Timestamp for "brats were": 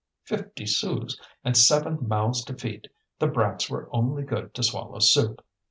3.27-3.87